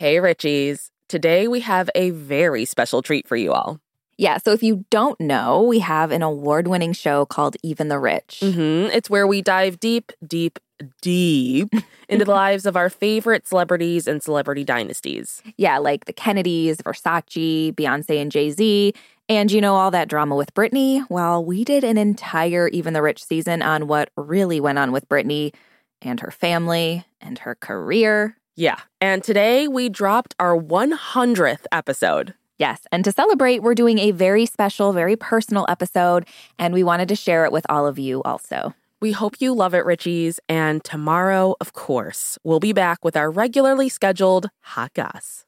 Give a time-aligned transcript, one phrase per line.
[0.00, 0.88] Hey, Richies.
[1.10, 3.80] Today we have a very special treat for you all.
[4.16, 7.98] Yeah, so if you don't know, we have an award winning show called Even the
[7.98, 8.40] Rich.
[8.42, 8.96] Mm-hmm.
[8.96, 10.58] It's where we dive deep, deep,
[11.02, 11.68] deep
[12.08, 15.42] into the lives of our favorite celebrities and celebrity dynasties.
[15.58, 18.94] Yeah, like the Kennedys, Versace, Beyonce and Jay Z.
[19.28, 21.04] And you know, all that drama with Britney?
[21.10, 25.06] Well, we did an entire Even the Rich season on what really went on with
[25.10, 25.52] Britney
[26.00, 28.38] and her family and her career.
[28.56, 32.34] Yeah, and today we dropped our 100th episode.
[32.58, 32.82] Yes.
[32.92, 36.26] And to celebrate, we're doing a very special, very personal episode,
[36.58, 38.74] and we wanted to share it with all of you also.
[39.00, 40.38] We hope you love it, Richies.
[40.46, 45.46] And tomorrow, of course, we'll be back with our regularly scheduled Hot Goss.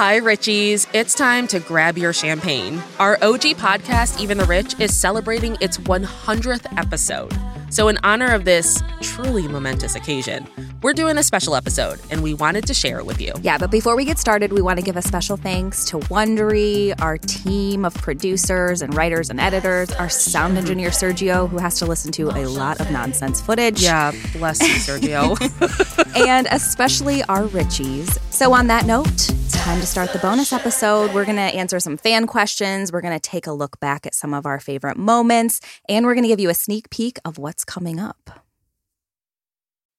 [0.00, 0.88] Hi, Richies.
[0.94, 2.82] It's time to grab your champagne.
[2.98, 7.30] Our OG podcast, Even the Rich, is celebrating its 100th episode.
[7.68, 10.46] So, in honor of this truly momentous occasion,
[10.80, 13.34] we're doing a special episode and we wanted to share it with you.
[13.42, 16.98] Yeah, but before we get started, we want to give a special thanks to Wondery,
[17.02, 21.84] our team of producers and writers and editors, our sound engineer, Sergio, who has to
[21.84, 23.82] listen to a lot of nonsense footage.
[23.82, 25.36] Yeah, bless you, Sergio.
[26.26, 28.18] and especially our Richies.
[28.32, 29.30] So, on that note,
[29.70, 31.14] time to start the bonus episode.
[31.14, 32.90] We're going to answer some fan questions.
[32.90, 36.14] We're going to take a look back at some of our favorite moments, and we're
[36.14, 38.42] going to give you a sneak peek of what's coming up.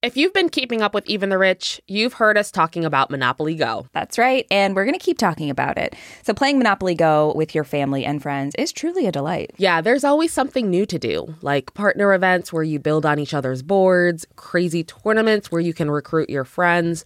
[0.02, 3.55] If you've been keeping up with Even the Rich, you've heard us talking about Monopoly
[3.55, 3.88] Go.
[3.94, 4.45] That's right.
[4.52, 5.95] And we're going to keep talking about it.
[6.23, 9.52] So, playing Monopoly Go with your family and friends is truly a delight.
[9.56, 13.33] Yeah, there's always something new to do, like partner events where you build on each
[13.33, 17.06] other's boards, crazy tournaments where you can recruit your friends,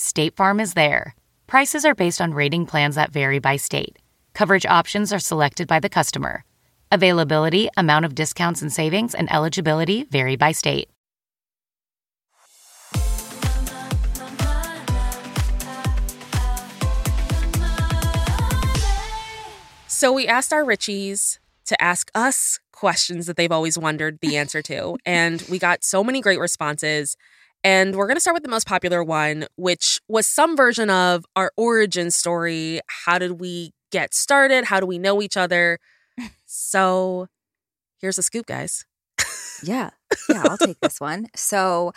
[0.00, 1.16] State Farm is there.
[1.48, 3.98] Prices are based on rating plans that vary by state.
[4.32, 6.44] Coverage options are selected by the customer.
[6.92, 10.88] Availability, amount of discounts and savings, and eligibility vary by state.
[19.88, 24.62] So we asked our Richies to ask us questions that they've always wondered the answer
[24.62, 24.96] to.
[25.04, 27.16] and we got so many great responses.
[27.64, 31.24] And we're going to start with the most popular one, which was some version of
[31.36, 32.80] our origin story.
[33.04, 34.64] How did we get started?
[34.64, 35.78] How do we know each other?
[36.46, 37.28] So
[38.00, 38.84] here's a scoop, guys.
[39.62, 39.90] Yeah.
[40.28, 41.26] Yeah, I'll take this one.
[41.34, 41.92] So,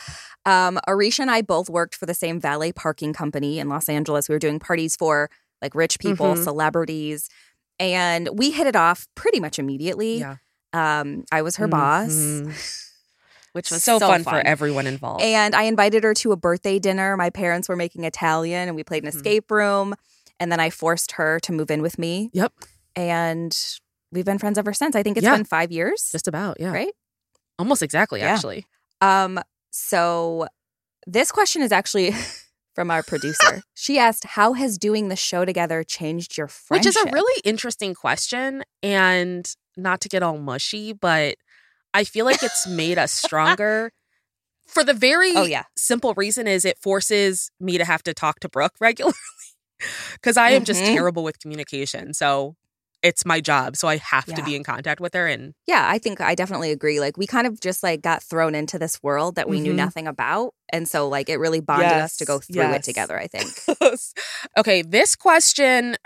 [0.47, 4.27] um, Aricia and I both worked for the same valet parking company in Los Angeles.
[4.27, 5.29] We were doing parties for
[5.61, 6.43] like rich people, Mhm.
[6.43, 7.29] celebrities,
[7.79, 10.17] and we hit it off pretty much immediately.
[10.19, 10.37] Yeah.
[10.73, 12.51] Um, I was her boss, Mhm.
[13.53, 15.21] which was so, so, fun, for everyone involved.
[15.23, 17.17] And I invited her to a birthday dinner.
[17.17, 19.15] My parents were making Italian, and we played an Mhm.
[19.15, 19.93] escape room.
[20.39, 22.51] And then I forced her to move in with me, yep,
[22.95, 23.55] and
[24.11, 24.95] we've been friends ever since.
[24.95, 25.35] I think it's Yeah.
[25.35, 26.57] been five years, just about.
[26.59, 26.71] Yeah.
[26.71, 26.93] right?
[27.59, 28.33] Almost exactly, Yeah.
[28.33, 28.65] actually.
[29.01, 29.39] Um,
[29.71, 30.47] so
[31.05, 32.11] this question is actually
[32.75, 33.61] from our producer.
[33.75, 36.87] she asked, How has doing the show together changed your friendship?
[36.87, 38.63] Which is a really interesting question.
[38.81, 39.47] And
[39.77, 41.35] not to get all mushy, but
[41.93, 43.91] I feel like it's made us stronger.
[44.67, 45.63] For the very Oh, yeah.
[45.77, 49.15] simple reason is it forces me to have to talk to Brooke regularly
[50.13, 50.93] because I am just Mhm.
[50.93, 52.13] terrible with communication.
[52.13, 52.55] So
[53.01, 55.27] it's my job, so I have to be in contact with her.
[55.27, 56.99] And Yeah, I think I definitely agree.
[56.99, 59.77] Like we kind of just like got thrown into this world that we knew Mhm.
[59.77, 60.53] nothing about.
[60.71, 62.75] And so like it really bonded us to go through yes.
[62.77, 63.47] it together, I think.
[64.57, 65.97] okay, this question,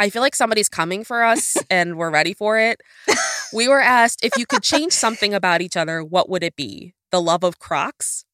[0.00, 2.80] I feel like somebody's coming for us, and we're ready for it.
[3.52, 6.94] We were asked if you could change something about each other, what would it be?
[7.10, 8.24] The love of Crocs.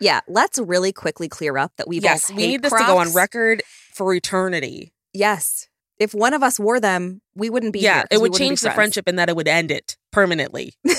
[0.00, 3.12] Yeah, let's really quickly clear up that we yes, we need this to go on
[3.14, 3.62] record
[3.94, 4.92] for eternity.
[5.12, 5.68] Yes.
[5.98, 9.04] If one of us wore them, we wouldn't be yeah, it would change the friendship
[9.06, 10.74] and that it would end it permanently.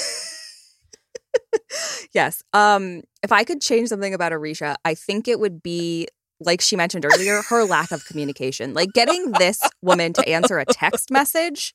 [2.13, 2.43] Yes.
[2.53, 6.07] Um, if I could change something about Aricia, I think it would be
[6.39, 8.73] like she mentioned earlier, her lack of communication.
[8.73, 11.73] Like getting this woman to answer a text message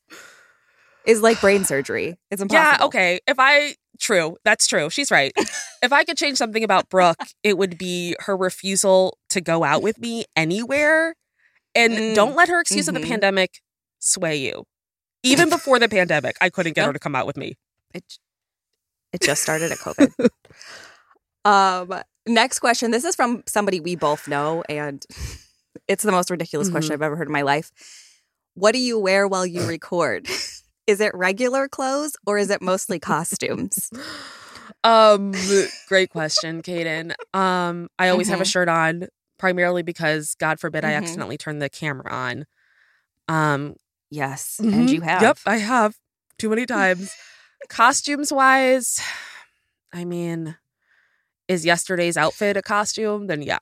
[1.07, 2.17] is like brain surgery.
[2.31, 2.79] It's impossible.
[2.81, 3.21] Yeah, okay.
[3.27, 4.89] If I true, that's true.
[4.91, 5.33] She's right.
[5.83, 9.83] if I could change something about Brooke, it would be her refusal to go out
[9.83, 11.15] with me anywhere.
[11.75, 12.15] And Mm.
[12.15, 13.01] don't let her excuse of Mhm.
[13.03, 13.61] the pandemic
[13.99, 14.65] sway you.
[15.23, 17.55] Even before the pandemic, I couldn't get her to come out with me.
[17.95, 18.05] It,
[19.13, 20.13] it just started at COVID.
[21.45, 21.93] um,
[22.27, 22.91] next question.
[22.91, 25.05] This is from somebody we both know, and
[25.89, 26.97] it's the most ridiculous question Mhm.
[26.97, 27.71] I've ever heard in my life.
[28.55, 30.27] What do you wear while you record?
[30.89, 33.91] is it regular clothes or is it mostly costumes?
[34.85, 35.33] Um,
[35.89, 37.15] great question, Kaden.
[37.33, 38.51] Um, I always have a Mhm.
[38.51, 39.07] shirt on,
[39.39, 40.97] primarily because God forbid I Mhm.
[40.97, 42.47] accidentally turn the camera on.
[43.29, 43.77] Um,
[44.11, 44.93] Yes, and Mhm.
[44.93, 45.23] you have.
[45.23, 45.97] Yep, I have
[46.37, 47.11] too many times.
[47.71, 49.01] Costumes wise,
[49.91, 50.57] I mean,
[51.53, 53.27] is yesterday's outfit a costume?
[53.29, 53.59] Then yeah.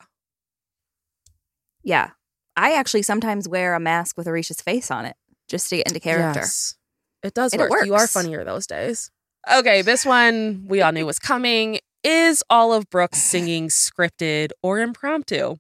[1.83, 2.11] Yeah.
[2.57, 5.17] I actually sometimes wear a mask with Aricia's face on it
[5.49, 6.41] just to get into character.
[6.41, 6.75] Yes.
[7.23, 7.85] It does And it work.
[7.87, 9.11] You are funnier those days.
[9.53, 11.79] Okay, this one we all knew was coming.
[12.03, 15.57] Is all of Brooks singing scripted or impromptu?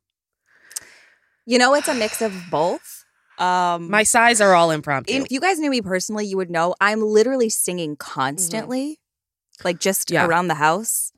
[1.46, 3.04] You know, it's a mix of both.
[3.38, 5.14] Um, My sighs are all impromptu.
[5.14, 8.98] if you guys knew me personally, you would know I'm literally singing constantly,
[9.64, 10.14] like just Mm-hmm.
[10.14, 10.26] Yeah.
[10.26, 11.12] around the house.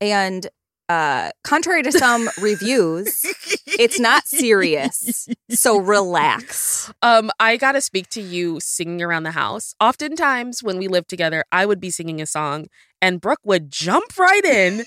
[0.00, 0.46] And
[0.88, 3.22] uh, contrary to some reviews,
[3.66, 5.28] it's not serious.
[5.50, 6.90] So relax.
[7.02, 9.74] Um, I gotta speak to you singing around the house.
[9.80, 12.66] Oftentimes, when we lived together, I would be singing a song,
[13.02, 14.84] and Brooke would jump right in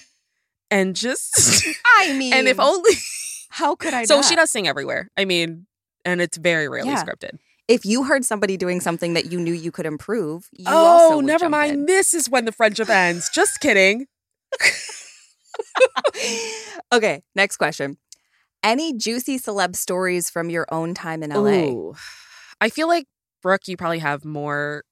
[0.72, 1.66] and just.
[1.98, 2.92] I mean, and if only.
[3.50, 4.06] how could I?
[4.06, 4.26] so not?
[4.26, 5.10] she does sing everywhere.
[5.18, 5.68] I mean,
[6.04, 7.04] and it's very rarely Yeah.
[7.04, 7.38] scripted.
[7.68, 11.20] If you heard somebody doing something that you knew you could improve, you also oh,
[11.22, 11.72] never mind.
[11.72, 11.86] in.
[11.86, 13.30] This is when the friendship ends.
[13.30, 14.08] Just kidding.
[16.94, 17.98] okay, next question.
[18.64, 21.72] Any juicy celeb stories from your own time in LA?
[21.72, 21.96] Ooh.
[22.60, 23.06] I feel like
[23.42, 24.84] Brooke, you probably have more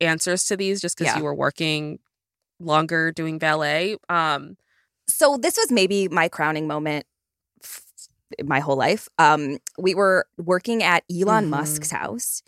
[0.00, 1.18] answers to these just because Yeah.
[1.18, 1.98] you were working
[2.60, 3.96] longer doing ballet.
[4.08, 4.56] Um,
[5.06, 7.04] So this was maybe my crowning moment
[7.62, 7.82] f-
[8.42, 9.06] my whole life.
[9.18, 11.50] Um, we were working at Elon Mhm.
[11.50, 12.42] Musk's house,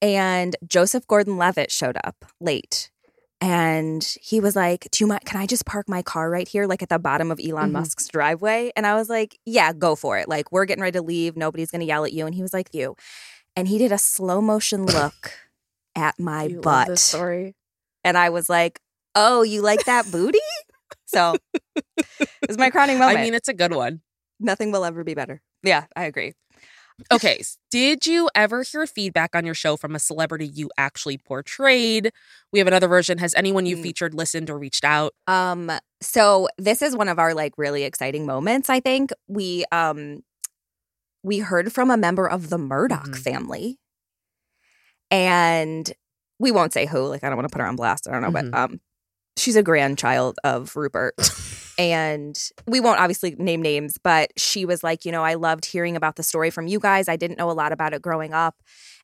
[0.00, 2.90] and Joseph Gordon-Levitt showed up late.
[3.40, 5.24] And he was like, Do you mind?
[5.24, 7.72] Can I just park my car right here, like at the bottom of Elon Mhm.
[7.72, 8.70] Musk's driveway?
[8.76, 10.28] And I was like, Yeah, go for it.
[10.28, 11.36] Like, we're getting ready to leave.
[11.36, 12.26] Nobody's going to yell at you.
[12.26, 12.96] And he was like, You.
[13.56, 15.32] And he did a slow motion look
[15.96, 16.98] at my you butt.
[16.98, 17.54] story.
[18.04, 18.80] And I was like,
[19.14, 20.38] Oh, you like that booty?
[21.06, 21.34] So
[22.18, 23.18] it was my crowning moment.
[23.18, 24.00] I mean, it's a good one.
[24.38, 25.42] Nothing will ever be better.
[25.62, 26.34] Yeah, I agree.
[27.12, 27.42] Okay.
[27.70, 32.10] Did you ever hear feedback on your show from a celebrity you actually portrayed?
[32.52, 33.18] We have another version.
[33.18, 33.82] Has anyone you Mm.
[33.82, 35.14] featured listened or reached out?
[35.26, 38.68] Um, so this is one of our like really exciting moments.
[38.70, 40.22] I think we um
[41.22, 43.16] we heard from a member of the Murdoch Mhm.
[43.22, 43.78] family,
[45.10, 45.92] and
[46.38, 47.06] we won't say who.
[47.06, 48.08] Like, I don't want to put her on blast.
[48.08, 48.50] I don't know, Mhm.
[48.50, 48.80] but um,
[49.36, 51.14] she's a grandchild of Rupert.
[51.80, 55.96] And we won't obviously name names, but she was like, you know, I loved hearing
[55.96, 57.08] about the story from you guys.
[57.08, 58.56] I didn't know a lot about it growing up.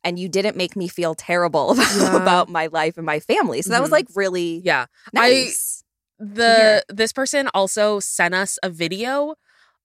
[0.04, 2.16] And you didn't make me feel terrible about, Yeah.
[2.16, 3.62] about my life and my family.
[3.62, 3.92] So that was Mhm.
[3.92, 4.87] like really Yeah.
[5.12, 5.83] nice.
[6.18, 9.35] The this person also sent us a video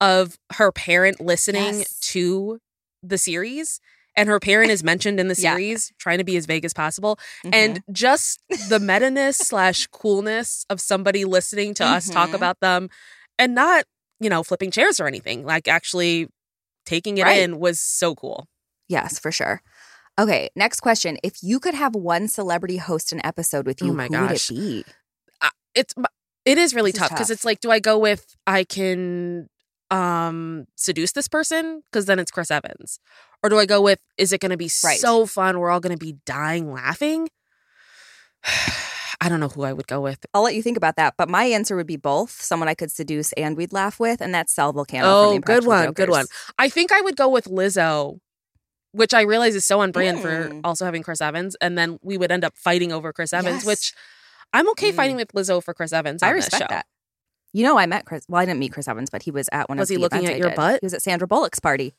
[0.02, 2.00] of her parent listening Yes.
[2.12, 2.60] to
[3.04, 3.80] the series.
[4.16, 5.54] And her parent is mentioned in the Yeah.
[5.54, 7.18] series, trying to be as vague as possible.
[7.46, 7.50] Mhm.
[7.54, 12.36] and just the meta-ness slash coolness of somebody listening to us talk Mhm.
[12.36, 12.90] about them
[13.40, 13.86] and not
[14.20, 16.28] you know flipping chairs or anything like actually
[16.86, 17.40] taking it Right.
[17.42, 18.48] in was so cool
[18.88, 19.62] Yes, for sure.
[20.20, 21.18] Okay, next question.
[21.24, 24.32] If you could have one celebrity host an episode with Oh you, my who would
[24.32, 24.50] it gosh.
[24.50, 24.84] be?
[25.74, 25.94] it's
[26.44, 29.48] it is really This tough because it's like do i go with i can
[29.90, 33.00] um seduce this person because then it's chris evans
[33.44, 35.00] or do i go with is it going to be Right.
[35.00, 37.28] so fun we're all going to be dying laughing
[39.22, 41.30] i don't know who i would go with I'll let you think about that, but
[41.30, 42.32] my answer would be both.
[42.42, 45.02] Someone I could seduce and we'd laugh with, and that's Sal Vulcano.
[45.04, 46.26] Oh, good one, good one.
[46.58, 48.20] I think I would go with Lizzo
[48.94, 50.62] which I realize is so on brand for Mm.
[50.66, 51.56] also having Chris Evans.
[51.62, 53.66] And then we would end up fighting over Chris Evans, Yes.
[53.66, 53.94] which
[54.52, 54.96] I'm okay Mm.
[54.96, 56.22] fighting with Lizzo for Chris Evans.
[56.24, 56.86] I respect that.
[57.54, 58.26] You know, I met Chris.
[58.28, 60.02] Well, I didn't meet Chris Evans, but he was at one Was of he the
[60.02, 60.56] looking events at I your did.
[60.58, 60.80] butt?
[60.82, 61.94] He was at Sandra Bullock's party.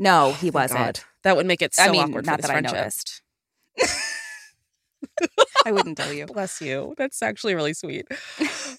[0.00, 0.78] No, he Oh wasn't.
[0.80, 1.00] God.
[1.22, 2.76] That would make it so I mean, awkward not that I friendship.
[2.76, 3.22] noticed.
[5.66, 6.26] I wouldn't tell you.
[6.26, 6.94] Bless you.
[6.96, 8.06] That's actually really sweet.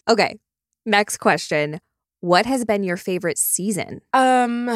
[0.09, 0.37] Okay,
[0.85, 1.79] next question.
[2.21, 4.01] What has been your favorite season?
[4.13, 4.69] Um,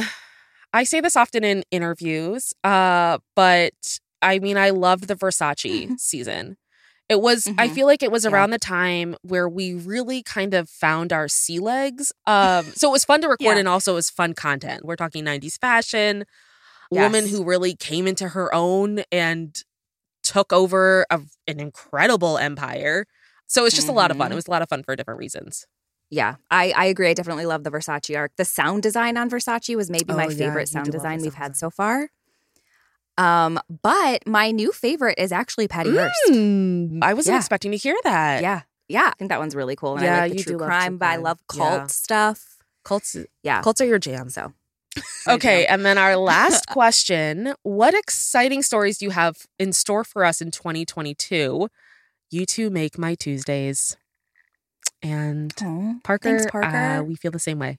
[0.74, 6.58] I say this often in interviews, uh, but I mean, I loved the Versace season.
[7.08, 7.74] It was, I Mhm.
[7.76, 8.32] feel like it was Yeah.
[8.32, 12.12] around the time where we really kind of found our sea legs.
[12.26, 13.58] Um, so it was fun to record Yeah.
[13.58, 14.84] and also it was fun content.
[14.86, 16.26] We're talking 90s fashion,
[16.92, 19.56] a woman who really came into her own and
[20.24, 23.06] took over a, an incredible empire.
[23.48, 24.32] So it was just a lot of fun.
[24.32, 25.68] It was a lot of fun for different reasons.
[26.10, 27.10] Yeah, I, I agree.
[27.10, 28.32] I definitely love the Versace arc.
[28.38, 31.56] The sound design on Versace was maybe Oh, my yeah, favorite sound design we've had
[31.56, 32.10] so far.
[33.18, 36.14] Um, but my new favorite is actually Patty Hearst.
[36.28, 37.40] Mm, I wasn't Yeah.
[37.40, 38.42] expecting to hear that.
[38.42, 39.96] Yeah, yeah, I think that one's really cool.
[39.96, 41.88] And I Yeah, like the you true do love crime, but I love cult Yeah.
[41.88, 42.58] stuff.
[42.84, 44.30] Cults, Yeah, cults are your jam.
[44.30, 44.54] so
[45.28, 50.24] Okay, and then our last question What exciting stories do you have in store for
[50.26, 51.68] us in 2022?
[52.32, 53.96] You two make my Tuesdays.
[55.02, 56.78] And Aw, Parker, Thanks, Parker.
[56.78, 57.78] Uh, we feel the same way.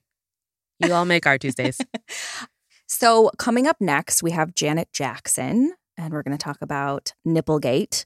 [0.78, 1.80] You all make our Tuesdays.
[2.86, 8.04] So, coming up next, we have Janet Jackson, and we're going to talk about Nipplegate.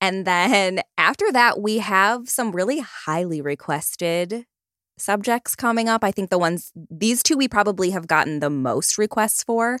[0.00, 4.44] And then after that, we have some really highly requested
[4.98, 6.02] subjects coming up.
[6.02, 9.78] I think the ones, these two, we probably have gotten the most requests for.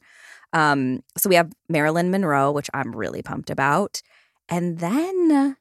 [0.52, 4.00] Um, so, we have Marilyn Monroe, which I'm really pumped about.
[4.48, 5.56] And then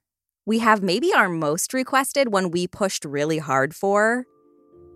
[0.46, 4.26] we have maybe our most requested one we pushed really hard for.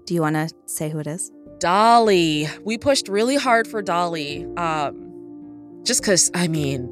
[0.06, 1.32] Do you want to say who it is?
[1.60, 2.48] Dolly.
[2.64, 4.46] We pushed really hard for Dolly.
[4.58, 6.88] Um, just because, I mean,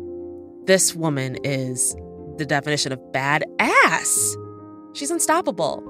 [0.65, 1.95] this woman is
[2.37, 4.35] the definition of badass.
[4.95, 5.83] She's unstoppable.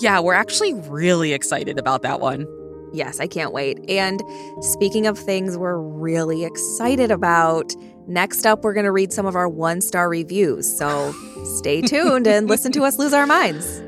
[0.00, 2.46] Yeah, we're actually really excited about that one.
[2.92, 3.78] Yes, I can't wait.
[3.88, 4.22] And
[4.60, 7.74] speaking of things we're really excited about,
[8.06, 10.78] next up, we're going to read some of our one star reviews.
[10.78, 11.12] So
[11.56, 13.82] stay tuned and listen to us lose our minds.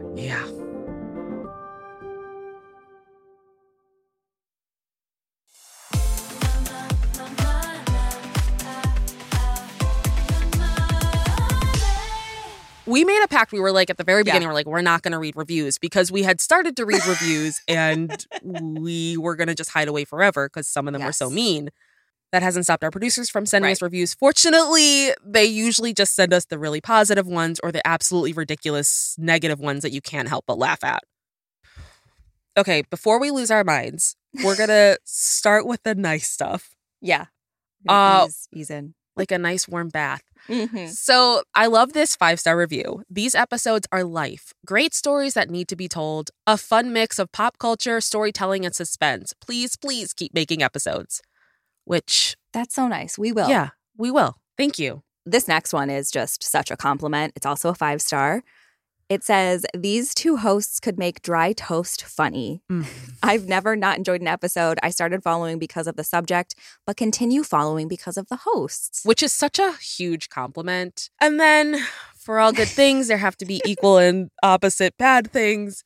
[12.90, 13.52] We made a pact.
[13.52, 15.78] We were like, at the very beginning, we're like, we're not going to read reviews
[15.78, 20.04] because we had started to read reviews and we were going to just hide away
[20.04, 21.70] forever because some of them were so mean.
[22.32, 23.72] That hasn't stopped our producers from sending Right.
[23.72, 24.14] us reviews.
[24.14, 29.58] Fortunately, they usually just send us the really positive ones or the absolutely ridiculous negative
[29.58, 31.02] ones that you can't help but laugh at.
[32.56, 37.26] Okay, before we lose our minds, we're going to start with the nice stuff, Yeah.
[37.88, 38.94] Uh, ease, ease in.
[39.16, 40.22] like a nice warm bath.
[40.48, 40.88] Mhm.
[40.88, 43.02] So I love this five star review.
[43.10, 44.52] These episodes are life.
[44.66, 46.30] Great stories that need to be told.
[46.46, 49.34] A fun mix of pop culture, storytelling, and suspense.
[49.40, 51.22] Please, please keep making episodes.
[51.84, 53.18] Which, That's so nice.
[53.18, 53.48] We will.
[53.48, 54.36] yeah, we will.
[54.56, 55.02] Thank you.
[55.26, 57.32] This next one is just such a compliment.
[57.36, 58.42] It's also a five star.
[59.10, 62.62] It says, These two hosts could make dry toast funny.
[62.70, 62.86] Mm.
[63.24, 64.78] I've never not enjoyed an episode.
[64.84, 66.54] I started following because of the subject,
[66.86, 69.02] but continue following because of the hosts.
[69.04, 71.10] Which is such a huge compliment.
[71.20, 71.84] And then,
[72.16, 75.82] for all good things, there have to be equal and opposite bad things.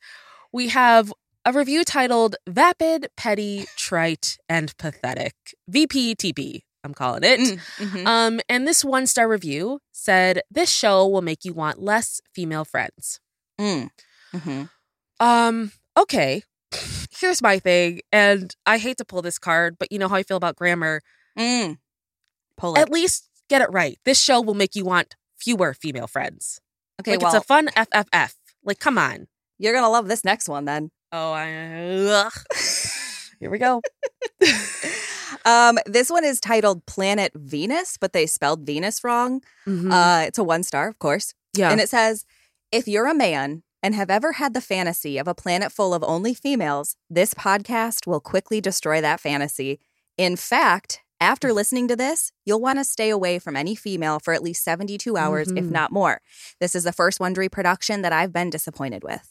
[0.53, 1.11] We have
[1.43, 5.33] a review titled Vapid, Petty, Trite, and Pathetic.
[5.71, 7.39] VPTP, I'm calling it.
[7.77, 8.05] Mhm.
[8.05, 12.63] Um, and this one star review said, This show will make you want less female
[12.65, 13.19] friends.
[13.59, 13.89] Mm.
[14.33, 14.69] Mhm.
[15.19, 16.43] Um, okay.
[17.11, 20.23] Here's my thing, and I hate to pull this card, but you know how I
[20.23, 21.01] feel about grammar.
[21.39, 21.77] Mm.
[22.57, 22.79] Pull it.
[22.79, 23.97] At least get it right.
[24.05, 26.59] This show will make you want fewer female friends.
[27.01, 28.33] okay, like well, it's a fun FFF.
[28.63, 29.27] Like, come on.
[29.57, 30.91] you're going to love this next one then.
[31.13, 32.25] Oh, I.
[32.25, 32.33] Ugh.
[33.39, 33.81] Here we go.
[35.45, 39.41] Um, this one is titled Planet Venus, but they spelled Venus wrong.
[39.67, 39.91] Mhm.
[39.91, 41.33] Uh, it's a one star, of course.
[41.53, 41.69] yeah.
[41.71, 42.25] And it says,
[42.71, 46.03] if you're a man and have ever had the fantasy of a planet full of
[46.03, 49.79] only females, this podcast will quickly destroy that fantasy.
[50.17, 54.33] In fact, after listening to this, you'll want to stay away from any female for
[54.33, 55.71] at least 72 hours, if Mhm.
[55.71, 56.19] not more.
[56.59, 59.29] This is the first Wondery production that I've been disappointed with.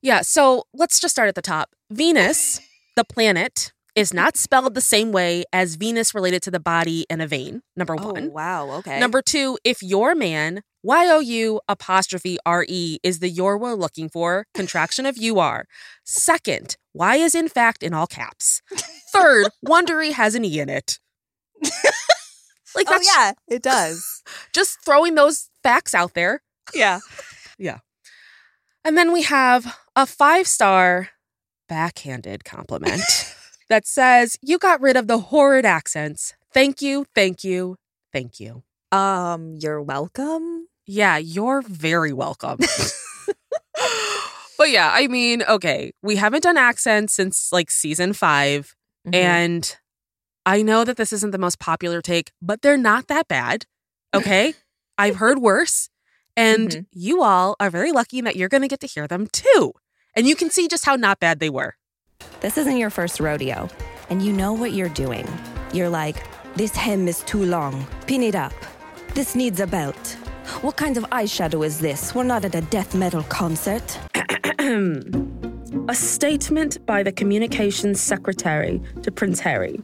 [0.00, 1.70] Yeah, so let's just start at the top.
[1.90, 2.60] Venus,
[2.96, 7.20] the planet, is not spelled the same way as Venus related to the body and
[7.22, 7.62] a vein.
[7.76, 8.26] Number oh, one.
[8.26, 8.70] Oh, wow.
[8.78, 8.98] Okay.
[8.98, 13.74] Number two, if your man, Y O U apostrophe R E is the your we're
[13.74, 15.66] looking for, contraction of you are.
[16.04, 18.62] Second, Y is in fact in all caps.
[19.12, 20.98] Third, Wondery has an E in it.
[22.74, 24.22] Like Oh yeah, it does.
[24.54, 26.42] just throwing those facts out there.
[26.74, 27.00] Yeah.
[27.58, 27.78] yeah.
[28.84, 31.10] And then we have a five star
[31.68, 33.02] backhanded compliment
[33.70, 36.34] that says, You got rid of the horrid accents.
[36.52, 37.76] Thank you, thank you,
[38.12, 38.62] thank you.
[38.92, 40.66] Um, you're welcome.
[40.86, 42.58] Yeah, you're very welcome.
[44.58, 48.74] but yeah, I mean, okay, we haven't done accents since like season 5
[49.06, 49.14] Mhm.
[49.14, 49.76] And
[50.44, 53.64] I know that this isn't the most popular take, but they're not that bad.
[54.12, 54.52] Okay.
[54.98, 55.88] I've heard worse.
[56.36, 56.86] And Mhm.
[56.92, 59.72] you all are very lucky that you're going to get to hear them too.
[60.14, 61.76] And you can see just how not bad they were.
[62.40, 63.68] This isn't your first rodeo,
[64.08, 65.28] and you know what you're doing.
[65.74, 66.24] You're like,
[66.56, 67.86] this hem is too long.
[68.06, 68.54] Pin it up.
[69.14, 70.16] This needs a belt.
[70.62, 72.14] What kind of eyeshadow is this?
[72.14, 73.98] We're not at a death metal concert.
[74.58, 79.78] A statement by the Communications Secretary to Prince Harry,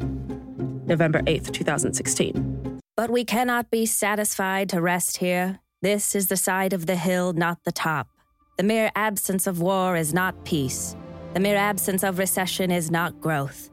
[0.86, 2.80] November 8th, 2016.
[2.96, 5.58] But we cannot be satisfied to rest here.
[5.82, 8.08] This is the side of the hill, not the top.
[8.56, 10.96] The mere absence of war is not peace.
[11.36, 13.68] The mere absence of recession is not growth.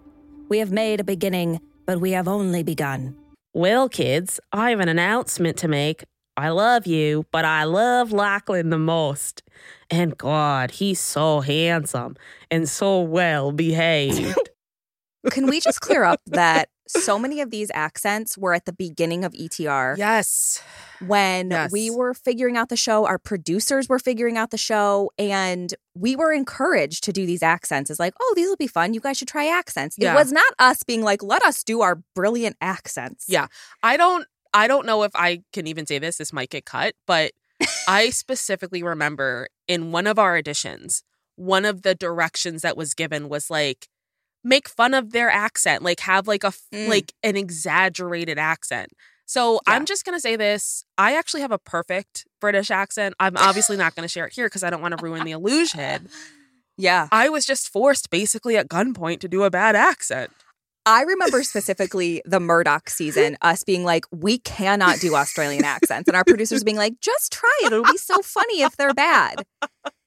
[0.49, 3.15] We have made a beginning, but we have only begun.
[3.53, 6.03] Well, kids, I have an announcement to make.
[6.35, 9.43] I love you, but I love Lachlan the most.
[9.89, 12.17] And God, he's so handsome
[12.51, 14.37] and so well behaved.
[15.29, 19.23] Can we just clear up that so many of these accents were at the beginning
[19.23, 20.61] of ETR yes.
[21.05, 21.71] when Yes.
[21.71, 26.15] we were figuring out the show, our producers were figuring out the show, and we
[26.15, 27.89] were encouraged to do these accents.
[27.89, 28.93] It's like, oh, these will be fun.
[28.93, 29.95] You guys should try accents.
[29.97, 30.13] Yeah.
[30.13, 33.25] It was not us being like, let us do our brilliant accents.
[33.27, 33.47] Yeah.
[33.81, 36.17] I don't I don't know if I can even say this.
[36.17, 37.31] This might get cut, but
[37.87, 41.03] I specifically remember in one of our editions,
[41.35, 43.87] one of the directions that was given was like
[44.43, 46.87] make fun of their accent, like have like a Mm.
[46.89, 48.89] like an exaggerated accent.
[49.25, 49.73] So Yeah.
[49.75, 50.83] I'm just gonna say this.
[50.97, 53.15] I actually have a perfect British accent.
[53.19, 56.09] I'm obviously not gonna share it here because I don't want to ruin the illusion.
[56.75, 57.07] Yeah.
[57.11, 60.31] I was just forced basically at gunpoint to do a bad accent.
[60.87, 66.07] I remember specifically the Murdoch season, us being like, we cannot do Australian accents.
[66.07, 67.67] And our producers being like, just try it.
[67.67, 69.45] It'll be so funny if they're bad.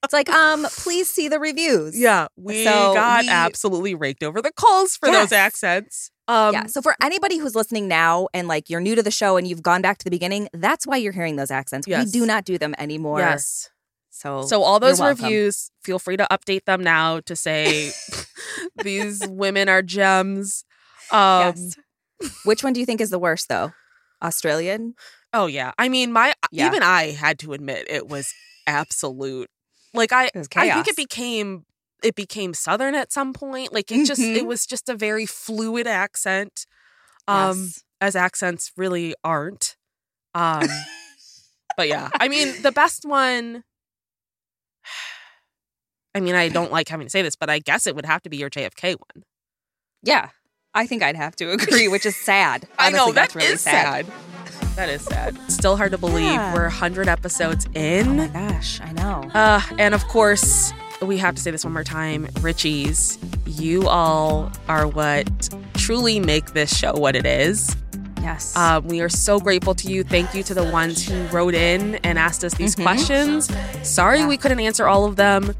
[0.06, 1.98] It's like, um, please see the reviews.
[1.98, 5.30] Yeah, we So got we- absolutely raked over the coals for Yes.
[5.30, 6.10] those accents.
[6.28, 6.66] Um, yeah.
[6.66, 9.62] So for anybody who's listening now and like you're new to the show and you've
[9.62, 11.86] gone back to the beginning, that's why you're hearing those accents.
[11.86, 12.06] Yes.
[12.06, 13.20] We do not do them anymore.
[13.20, 13.68] yes.
[14.10, 17.92] So So all those reviews, feel free to update them now to say
[18.82, 20.64] these women are gems.
[21.12, 21.76] Um, yes.
[22.44, 23.72] Which one do you think is the worst though?
[24.22, 24.94] Australian?
[25.32, 25.72] Oh yeah.
[25.78, 26.66] I mean, my Yeah.
[26.66, 28.32] even I had to admit it was
[28.66, 29.50] absolute.
[29.96, 31.64] Like I, It I think it became
[32.02, 33.72] it became southern at some point.
[33.72, 34.46] Like it just it Mhm.
[34.46, 36.66] was just a very fluid accent.
[37.26, 37.84] Um, Yes.
[38.00, 39.76] as accents really aren't.
[40.34, 40.68] Um,
[41.76, 43.64] but yeah, I mean, the best one.
[46.14, 48.22] I mean, I don't like having to say this, but I guess it would have
[48.22, 49.24] to be your JFK one.
[50.02, 50.30] Yeah.
[50.76, 52.68] I think I'd have to agree, which is sad.
[52.78, 54.06] I know that that's really is sad.
[54.76, 55.38] That is sad.
[55.50, 56.54] Still hard to believe Yeah.
[56.54, 58.06] we're 100 episodes in.
[58.08, 59.22] Oh my gosh, I know.
[59.32, 64.52] Uh, and of course, we have to say this one more time Richies, you all
[64.68, 67.74] are what truly make this show what it is.
[68.20, 68.54] Yes.
[68.56, 70.02] Um, we are so grateful to you.
[70.04, 72.82] Thank you to the ones who wrote in and asked us these Mhm.
[72.82, 73.50] questions.
[73.82, 74.28] Sorry Yeah.
[74.28, 75.54] we couldn't answer all of them.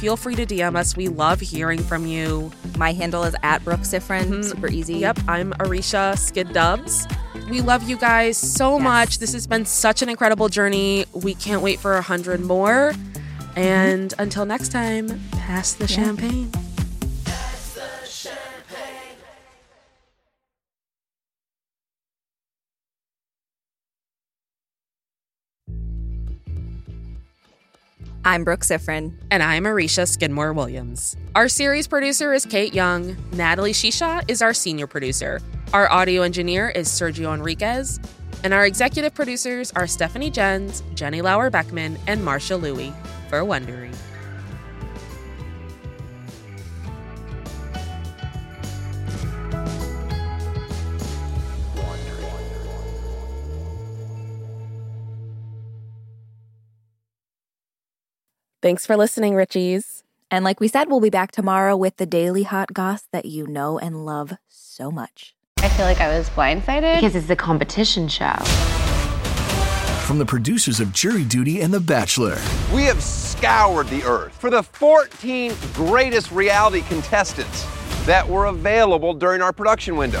[0.00, 0.96] Feel free to DM us.
[0.96, 2.50] We love hearing from you.
[2.78, 4.28] My handle is at Brooke Siffrinn.
[4.28, 4.44] Mhm.
[4.44, 4.94] Super easy.
[4.94, 7.06] Yep, I'm Aricia Skid Dubs.
[7.50, 8.82] We love you guys so Yes.
[8.82, 9.18] much.
[9.18, 11.04] This has been such an incredible journey.
[11.12, 12.94] We can't wait for a hundred more.
[13.56, 15.96] And until next time, pass the Yeah.
[15.96, 16.50] champagne.
[28.22, 29.14] I'm Brooke Siffrinn.
[29.30, 31.16] And I'm Aricia Skidmore Williams.
[31.34, 33.16] Our series producer is Kate Young.
[33.32, 35.40] Natalie Shisha is our senior producer.
[35.72, 37.98] Our audio engineer is Sergio Enriquez.
[38.44, 42.92] And our executive producers are Stephanie Jens, Jenny Lauer Beckman, and Marsha Louie
[43.30, 43.89] for Wondery.
[58.62, 60.02] Thanks for listening, Richies.
[60.30, 63.46] And like we said, we'll be back tomorrow with the daily hot goss that you
[63.46, 65.34] know and love so much.
[65.56, 66.96] I feel like I was blindsided.
[66.96, 68.34] Because it's a competition show.
[70.04, 72.36] From the producers of Jury Duty and The Bachelor,
[72.74, 77.66] We have scoured the earth for the 14 greatest reality contestants
[78.04, 80.20] that were available during our production window.